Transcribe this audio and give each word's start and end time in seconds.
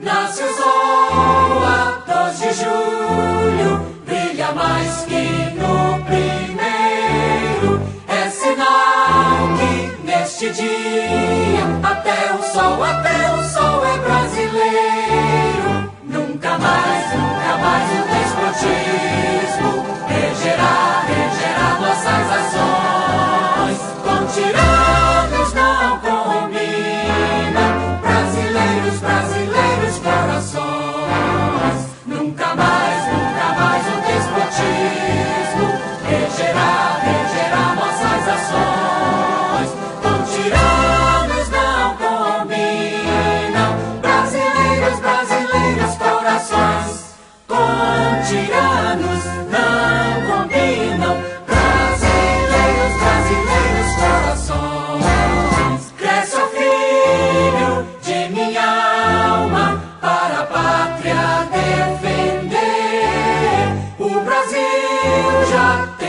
Nasce 0.00 0.44
o 0.44 0.54
sol 0.54 1.64
a 1.64 2.02
2 2.06 2.38
de 2.38 2.52
julho, 2.52 3.80
brilha 4.06 4.52
mais 4.52 5.04
que 5.04 5.27
dia, 10.68 11.64
até 11.82 12.34
o 12.34 12.42
sol, 12.42 12.82
até 12.84 13.26
o 13.26 13.27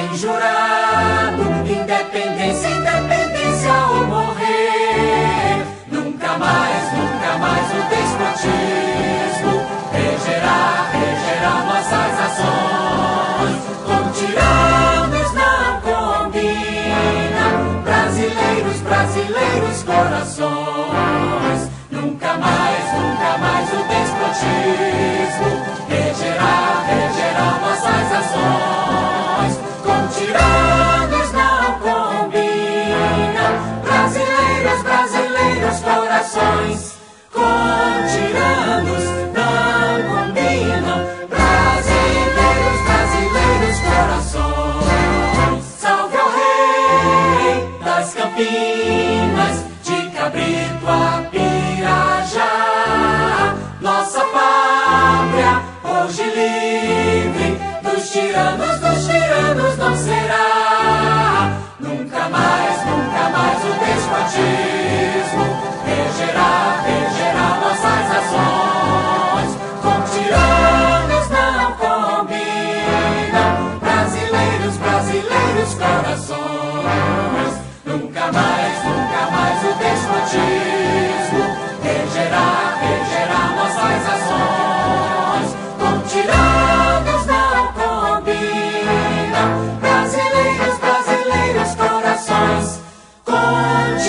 tem 0.10 0.18
jurado 0.18 1.44
independência, 1.66 2.68
independência 2.70 3.74
ou 3.92 4.08
morrer. 4.08 5.66
Nunca 5.92 6.38
mais, 6.38 6.94
nunca 6.94 7.38
mais 7.38 7.72
o 7.72 7.82
despotismo 7.90 9.54
regerá, 9.92 10.90
regerá 10.92 11.54
nossas 11.66 12.20
ações. 12.28 13.56
Com 13.86 14.12
tiranos 14.12 15.34
não 15.34 15.82
combina, 15.82 17.46
brasileiros, 17.84 18.82
brasileiros, 18.82 19.84
corações. 19.84 20.59
Brito 50.32 50.88
a 50.88 51.24
Pirajá, 51.32 52.46
nossa 53.82 54.24
pátria, 54.26 55.62
hoje 55.84 56.24
livre. 56.24 56.49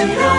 to 0.09 0.30